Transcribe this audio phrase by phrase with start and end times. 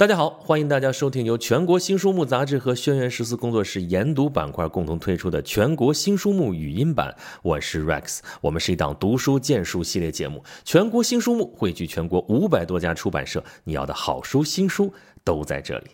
[0.00, 7.14] 大家好，欢迎大家收听由全国新书目杂志和轩辕十四工作室研读板块共同推出的全国新书目语音版。
[7.42, 10.42] 我是 Rex，我们是一档读书荐书系列节目。
[10.64, 14.90] 全国新书目汇聚全国五百多家出版社，你要的好书、新书
[15.22, 15.90] 都在这里。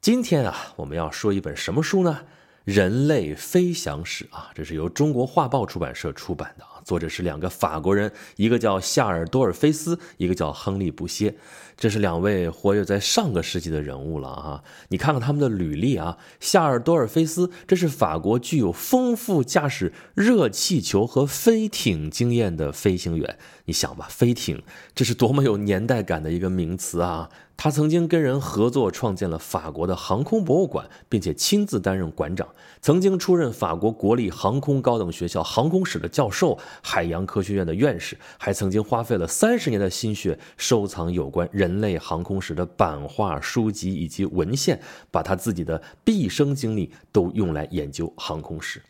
[0.00, 2.20] 今天啊，我们要说一本什么书呢？
[2.64, 11.34] 《人类飞翔史》啊，这是由中国画报出版社出版的啊，作者是两个法国人，一个叫夏尔多尔菲斯，一个叫亨利布歇。
[11.76, 14.62] 这是两位活跃在上个世纪的人物了啊！
[14.88, 23.38] 你看看他们的履历啊，夏尔多尔菲斯，这是法国具有丰富驾驶热气球和飞艇经验的飞行员。
[23.64, 24.62] 你想吧，飞艇，
[24.94, 27.30] 这是多么有年代感的一个名词啊！
[27.62, 32.48] 他曾经跟人合作创建了法国的航空博物馆，并且亲自担任馆长，
[32.80, 44.80] 曾经出任法国国立航空高等学校航空史的教授、海洋科学院的院士，还曾经花费了三十年的心血收藏有关人类航空史的版画、书籍以及文献，
[45.10, 48.80] 把他自己的毕生精力都用来研究航空史。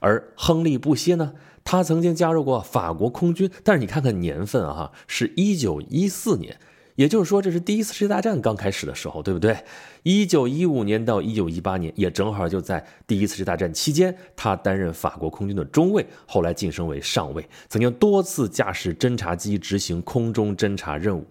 [0.00, 6.58] 而亨利·布歇呢，他曾经加入过法国空军，但是你看看年份啊，是一九一四年。
[6.96, 9.56] 也就是说，这是第一次世界大战刚开始的时候，对不对？
[10.02, 21.24] 一九一五年到一九一八年，也正好就在第一次世界大战期间，他担任法国空军的中尉，后来晋升为上尉，曾经多次驾驶侦察机执行空中侦察任务。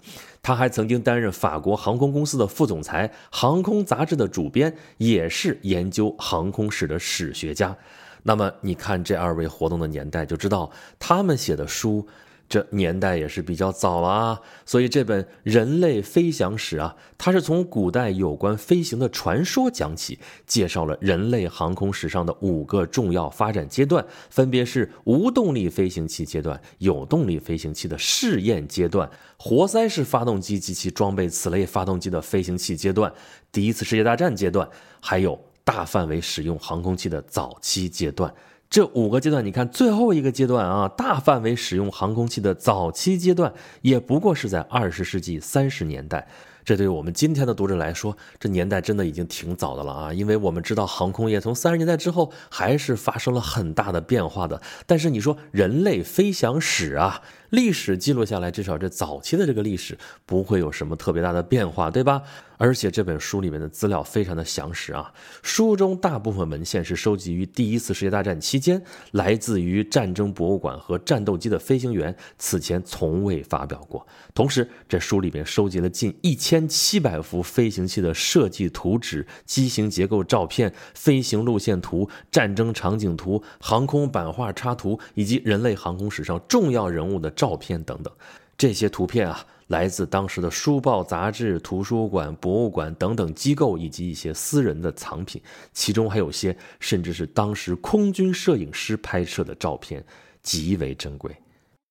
[0.44, 7.76] 他还曾经担任法国航空公司的副总裁，航空杂志的主编，也是研究航空史的史学家。
[8.22, 12.08] 那么，你看这二位活动的年代，就知道他们写的书。
[12.48, 33.12] 这年代也是比较早了啊，所以这本《人类飞翔史》啊，它是从古代有关飞行的传说讲起，介绍了人类航空史上的五个重要发展阶段，分别是无动力飞行器阶段、有动力飞行器的试验阶段、活塞式发动机及其装备此类发动机的飞行器阶段、
[33.52, 38.32] 第一次世界大战阶段，还有大范围使用航空器的早期阶段。
[38.76, 46.28] 这五个阶段，你看最后一个阶段啊，大范围使用航空器的早期阶段，也不过是在二十世纪三十年代。
[46.66, 50.14] 这对于我们今天的读者来说，这年代真的已经挺早的了啊！
[50.14, 54.62] 因为我们知道，航空业从三十年代之后还是发生了很大的变化的。
[54.86, 62.22] 但是你说人类飞翔史啊，历史记录下来，至少这早期的这个历史不会有什么特别大的变化，对吧？
[62.58, 65.12] 而且这本书里面的资料非常的详实啊，
[65.44, 74.08] 书中大部分文献是收集于第一次世界大战期间，来自于战争博物馆和战斗机的飞行员此前从未发表过。
[74.34, 88.14] 同时，这书里面收集了近一千七百幅飞行器的设计图纸、机型结构照片、飞行路线图、战争场景图、航空版画插图以及人类航空史上重要人物的照片等等。
[88.58, 89.46] 这些图片啊。
[89.70, 95.42] 来自当时的书报、杂志、图书馆、博物馆等等机构，以及一些私人的藏品，
[95.74, 100.06] 其中还有些甚至是当时空军摄影师拍摄的照片，
[100.44, 101.36] 极为珍贵。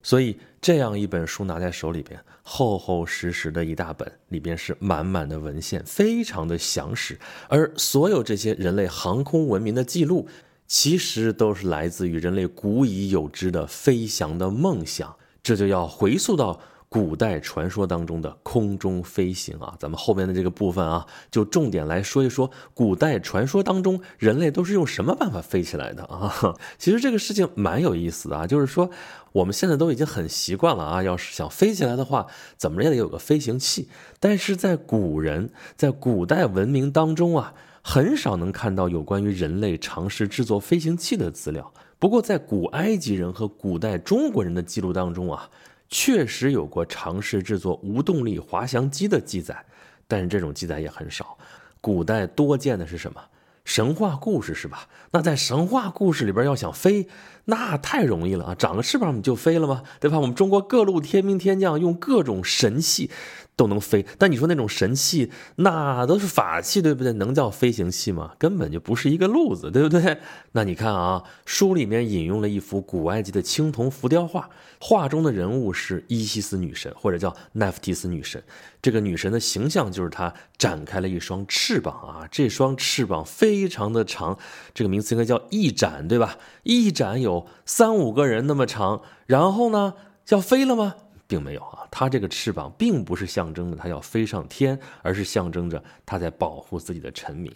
[0.05, 7.19] 所以，这样一本书拿在手里边，厚厚实实的一大本，里边是满满的文献，非常的详实。
[7.49, 10.28] 而所有这些人类航空文明的记录，
[10.69, 15.16] 其实都是来自于人类古已有之的飞翔的梦想。
[15.44, 16.59] 这就要回溯到。
[16.87, 26.55] 古代传说当中的空中飞行啊，咱们后面的这个部分啊，就重点来说一说古代传说当中人类都是用什么办法飞起来的啊？
[26.78, 28.91] 其实这个事情蛮有意思的啊，就是说
[29.32, 33.88] 我们现在都已经很习惯了啊，要是想飞起来的话，怎么着也得有个飞行器。
[34.21, 41.72] 但是在古人，在古代文明当中啊，很少能看到有关于人类尝试制作飞行器的资料。
[41.99, 45.49] 不过在古埃及人和古代中国人的记录当中啊。
[45.91, 49.65] 确实有过尝试制作无动力滑翔机的记载，
[50.09, 51.37] 但是这种记载也很少。
[51.81, 53.21] 古代多见的是什么？
[53.65, 54.88] 神话故事是吧？
[55.12, 57.06] 那在神话故事里边，要想飞，
[57.44, 58.55] 那太容易了啊！
[58.56, 59.84] 长个翅膀你就飞了吗？
[60.00, 60.19] 对吧？
[60.19, 63.11] 我们中国各路天兵天将用各种神器。
[63.57, 67.12] 都能飞，但你说那种神器，那都是法器，对不对？
[67.12, 68.33] 能叫飞行器吗？
[68.39, 70.19] 根本就不是一个路子，对不对？
[70.53, 78.43] 那你看啊，书里面引用了一幅古埃及的青铜浮雕画，画中的人物是伊西斯女神，或者叫奈芙蒂斯女神。
[78.83, 84.37] 这个女神的形象就是她展开了一双翅膀啊，这双翅膀非常的长，
[84.75, 86.37] 这个名词应该叫翼展，对吧？
[86.65, 89.95] 翼展有三五个人那么长，然后呢，
[90.31, 90.97] 要飞了吗？
[91.35, 97.53] 并没有啊，它这个翅膀并不是象征着它要飞上天，而是象征着它在保护自己的臣民。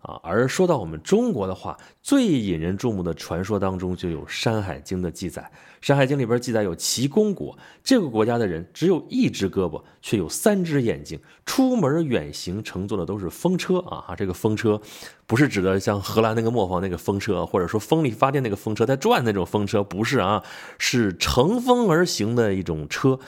[0.00, 0.20] 啊。
[0.22, 5.42] 而说到我们中国的话，最引人注目的传说当中就有《山海经》的记载，
[5.86, 14.14] 《山海经》里边记载有齐公国这个国家的人只有一只胳膊，却有三只眼睛，出门远行乘坐的都是风车啊。
[14.16, 14.80] 这个风车
[15.26, 20.42] 不是指的像荷兰那个磨坊那个风车，或者说风力发电那个风车在转那种风车，不是啊，
[20.78, 23.18] 是乘风而行的一种车，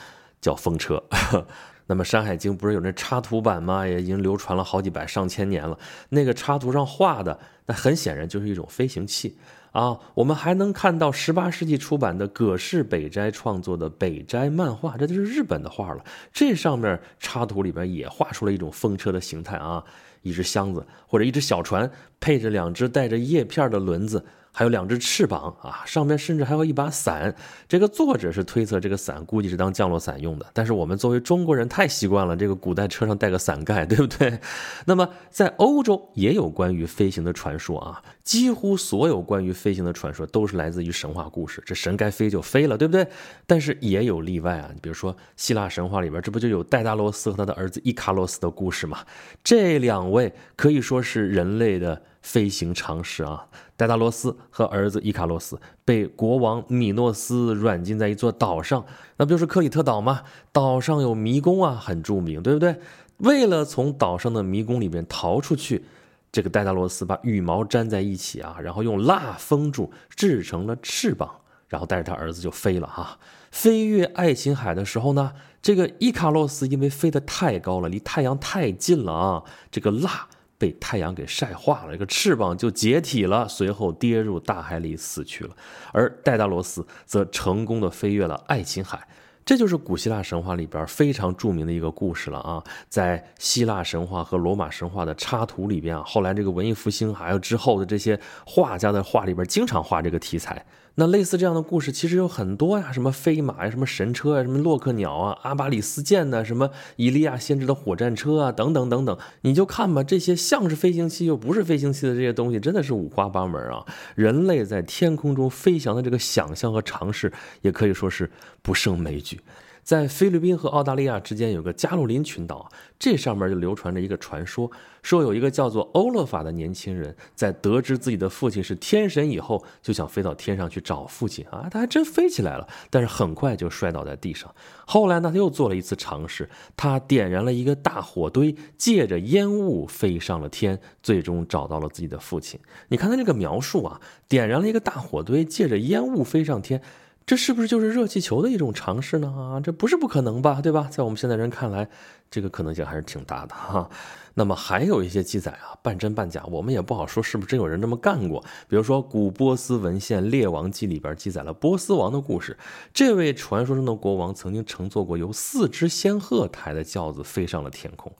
[0.41, 1.03] 叫风车。
[1.89, 3.85] 那么《山海经》不是有那插图版吗？
[3.85, 5.75] 也已经流传了好几百上千年了。
[6.09, 9.35] 那个插图上画的，那很显然就是一种飞行器
[9.71, 9.97] 啊。
[10.13, 16.05] 我们还能看到十八世纪出版的葛饰北斋创作的北斋漫画，这就是日本的画了。
[16.31, 19.83] 这上面插图里边也画出了一种风车的形态啊，
[20.21, 21.89] 一只箱子或者一只小船，
[22.19, 24.23] 配着两只带着叶片的轮子。
[24.51, 27.33] 还有两只翅膀啊，上面甚至还有一把伞。
[27.67, 34.39] 这个作者是推测这个伞估计是当降落伞用的，但是我们作为中国人太习惯了这个古代车上带个伞盖，对不对？
[34.85, 41.63] 那么在欧洲也有关于飞行的传说啊，几乎所有关于飞行的传说都是来自于神话故事。
[41.65, 43.07] 这神该飞就飞了，对不对？
[43.45, 48.99] 但是也有例外啊，你比如说希腊神话里边，这不就有戴达罗斯和他的儿子伊卡洛斯的故事吗？
[49.43, 52.01] 这两位可以说是人类的。
[52.21, 53.47] 飞行常识啊，
[53.79, 58.85] 戴达罗斯和儿子伊卡洛斯被国王米诺斯软禁在一座岛上，
[59.15, 60.21] 那不就是克里特岛吗？
[60.51, 62.77] 岛上有迷宫啊，很著名，对不对？
[63.19, 65.85] 为了从岛上的迷宫里面逃出去，
[66.29, 71.29] 这个戴达罗斯把羽毛粘在一起啊，然后用蜡封住，制成了翅膀，
[71.69, 73.17] 然后带着他儿子就飞了哈。
[73.49, 75.31] 飞越爱琴海的时候呢，
[75.61, 80.27] 这个伊卡洛斯因为飞得太高了，离太阳太近了啊，这个蜡。
[80.59, 85.55] 被太阳给晒化了，这个翅膀就解体了，随后跌入大海里死去了。
[85.91, 89.07] 而戴达罗斯则成功的飞越了爱琴海，
[89.45, 92.63] 这就是古希腊神话里边非常著名的一个故事了啊！
[92.89, 100.63] 在希腊神话和罗马神话的插图里边啊，后来这个文艺复兴还有之后的这些画家的画里边，经常画这个题材。
[100.99, 113.85] 那类似这样的故事其实有很多呀，什么飞马呀，什么神车啊，什么洛克鸟啊，阿巴里斯剑呐，什么伊利亚先知的火战车啊，等等等等，你就看吧，这些像是飞行器又不是飞行器的这些东西，真的是五花八门啊。
[114.15, 117.31] 人类在天空中飞翔的这个想象和尝试，
[117.61, 118.29] 也可以说是
[118.61, 119.39] 不胜枚举。
[119.83, 124.69] 在菲律宾和澳大利亚之间有个加洛林群岛，这上面就流传着一个传说，
[125.01, 134.53] 说有一个叫做欧勒法的年轻人，在得知自己的父亲是天神以后，就想飞到天上去找父亲啊，他还真飞起来了，但是很快就摔倒在地上。
[134.85, 136.47] 后来呢，他又做了一次尝试，
[136.77, 142.59] 他点燃了一个大火堆，借着烟雾飞上了天，最终找到了自己的父亲。
[142.89, 146.81] 你看他这个描述啊，点燃了一个大火堆，借着烟雾飞上天。
[147.29, 149.31] 这是不是就是热气球的一种尝试呢？
[149.37, 150.87] 啊，这不是不可能吧，对吧？
[150.89, 151.87] 在我们现在人看来，
[152.29, 153.89] 这个可能性还是挺大的哈。
[154.35, 158.41] 那么还有一些记载啊，半真半假，我们也不好说是不是真有人这么干过。
[158.69, 162.57] 比如说古波斯文献《列王记》里边记载了波斯王的故事，
[162.93, 168.13] 这位传说中的国王曾经乘坐过由四只仙鹤抬的轿子飞上了天空。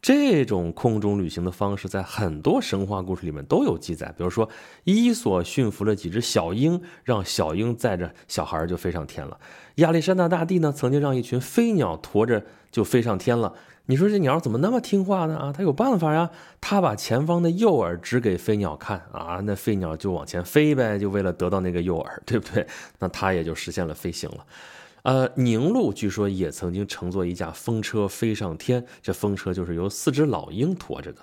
[0.00, 4.14] 这种空中旅行的方式在很多神话故事里面都有记载。
[4.16, 4.48] 比如说
[4.84, 9.38] 伊索驯服了几只小鹰，让小鹰载着小孩就飞上天了。
[9.76, 13.52] 亚历山大大帝呢，曾经让一群飞鸟驮着就飞上天了。
[13.88, 15.36] 你说这鸟怎么那么听话呢？
[15.36, 16.30] 啊，它有办法呀！
[16.62, 22.66] 它把前方的诱饵指给飞鸟看啊，那飞鸟就往前飞呗，就为了得到那个诱饵，对不对？
[23.00, 24.46] 那它也就实现了飞行了。
[25.02, 31.20] 呃，宁禄据说也曾经乘坐一架风车飞上天，这风车就是由四只老鹰驮着的。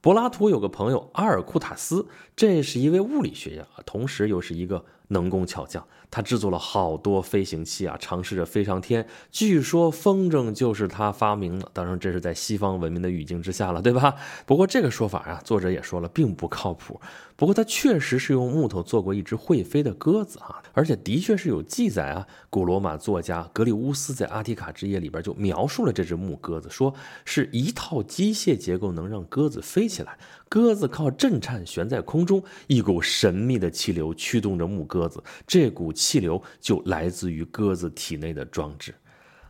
[0.00, 5.86] 柏拉图有个朋友阿尔库塔斯，这是一位物理学家，同时又是一个能工巧匠。
[6.10, 9.06] 他制作了好多飞行器啊，尝试着飞上天。
[9.30, 14.14] 据说风筝就是他发明的，当然这是在西方文明的语境之下了，对吧？
[14.44, 17.00] 不过这个说法啊，作者也说了，并不靠谱。
[17.36, 22.26] 不过他确实是用木头做过一只会飞的鸽子啊，而且的确是有记载啊。
[22.50, 26.92] 古罗马作家格里乌斯在《阿提卡之夜》里边就描述了这只木鸽子，说
[27.24, 38.94] 是一套机械结构能让鸽子飞起来，鸽子靠震颤悬在空中，一股神秘的气流驱动着木鸽子，这股气流就来自于鸽子体内的装置。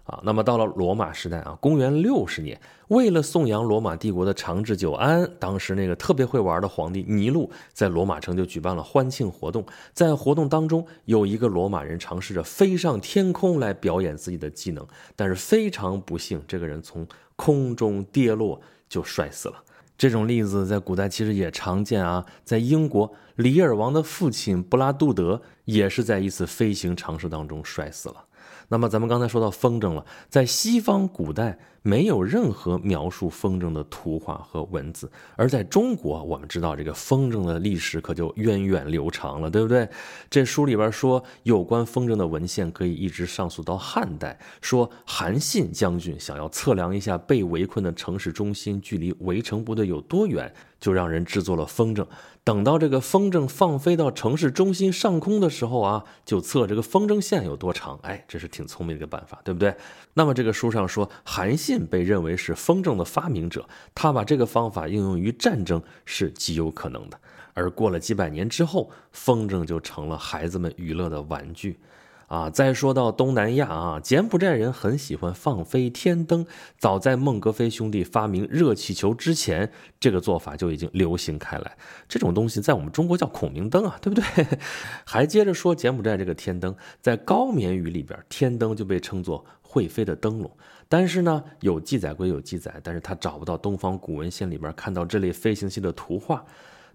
[0.05, 9.65] 啊，那么到了罗马时代啊，公元六十年，为了颂扬罗马帝国的长治久安，当时那个特别会玩的皇帝尼禄在罗马城就举办了欢庆活动。
[9.93, 19.63] 在活动当中，有一个罗马人尝试着飞上天空来表演自己的技能，但是非常不幸，这个人从空中跌落就摔死了。
[20.01, 28.25] 这种例子在古代其实也常见啊，在英国，李尔王的父亲布拉杜德也是在一次飞行尝试当中摔死了。
[28.69, 35.11] 那么咱们刚才说到风筝了，在西方古代没有任何描述风筝的图画和文字。
[35.37, 39.89] 而在中国，我们知道这个风筝的历史可就源远流长了，对不对？
[40.29, 50.53] 这书里边说，有关风筝的文献可以一直上溯到汉代，说韩信将军想要测量一下被围困的城市中心距离围城部队有多远。
[50.81, 52.07] 就让人制作了风筝，
[52.43, 58.01] 等到这个风筝放飞到城市中心上空的时候啊，就测这个风筝线有多长。
[58.03, 59.77] 哎，这是挺聪明的一个办法，对不对？
[60.15, 67.17] 那么这个书上说，韩信信被认为是风筝的发明者，他把这个方法应用于战争是极有可能的。
[67.55, 71.79] 而过了几百年之后，风筝就成了孩子们娱乐的玩具。
[72.27, 76.47] 啊，再说到东南亚啊，柬埔寨人很喜欢放飞天灯。
[76.79, 81.77] 早在孟格飞兄弟发明热气球之前，这个做法就已经流行开来。
[82.09, 84.47] 这种东西在我们中国叫孔明灯啊，对不对？
[85.05, 90.51] 还接着说柬埔寨这个天灯，在高棉语里边，天灯就被称作会飞的灯笼。
[90.89, 96.45] 但是呢，有记载归有记载，但是他找不到东方古文献里边看到这类飞行器的图画。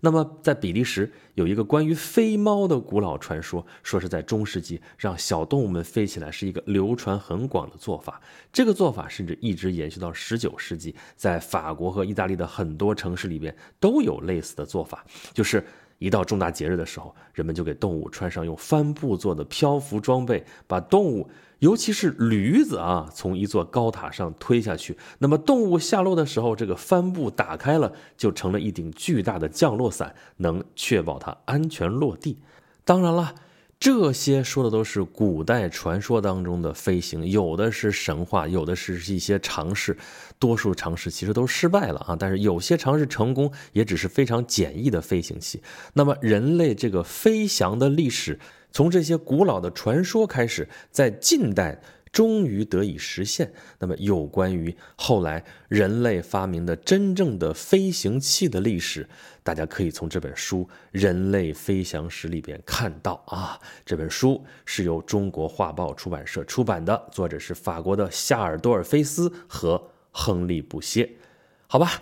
[0.01, 8.21] 那么，在比利时有一个关于飞猫的古老传说，说是在中世纪让小动物们飞起来是一个流传很广的做法。
[8.51, 15.03] 这个做法甚至一直延续到十九世纪，在法国和意大利的很多城市里边都有类似的做法，
[15.33, 15.65] 就是
[15.97, 21.29] 一到重大节日的时候，人们就给动物穿上用帆布做的漂浮装备，把动物。
[21.59, 32.39] 尤其是驴子啊，从一座高塔上推下去，那么动物下落的时候，这个帆布打开了，就成了一顶巨大的降落伞，能确保它安全落地。
[32.83, 33.33] 当然了，
[33.79, 39.95] 这些说的都是古代传说当中的飞行，有的是神话，有的是一些尝试，
[40.39, 42.15] 多数尝试其实都失败了啊。
[42.17, 45.61] 但是有些尝试成功，也只是非常简易的飞行器。
[45.93, 48.39] 那么人类这个飞翔的历史。
[48.71, 51.81] 从这些古老的传说开始，在近代
[52.15, 53.51] 终于得以实现。
[53.77, 59.05] 那么，有关于后来人类发明的真正的飞行器的历史，
[59.43, 63.59] 大家可以从这本书《人类飞翔史》里边看到啊。
[63.85, 71.09] 这本书是由中国画报出版社出版的，作者是法国的夏尔多尔菲斯和亨利布歇。
[71.67, 72.01] 好吧。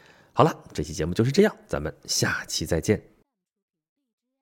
[0.33, 3.10] 好了，这期节目就是这样，咱们下期再见。